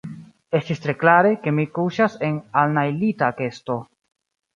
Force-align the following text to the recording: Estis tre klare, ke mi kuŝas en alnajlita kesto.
Estis 0.59 0.79
tre 0.85 0.93
klare, 1.01 1.33
ke 1.43 1.53
mi 1.57 1.65
kuŝas 1.75 2.15
en 2.29 2.39
alnajlita 2.63 3.29
kesto. 3.43 3.77